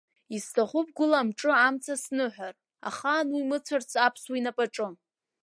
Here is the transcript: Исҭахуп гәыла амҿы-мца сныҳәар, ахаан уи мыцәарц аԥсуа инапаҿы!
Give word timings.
Исҭахуп 0.35 0.87
гәыла 0.95 1.17
амҿы-мца 1.21 1.95
сныҳәар, 2.03 2.53
ахаан 2.87 3.27
уи 3.35 3.47
мыцәарц 3.49 3.91
аԥсуа 4.05 4.35
инапаҿы! 4.39 4.87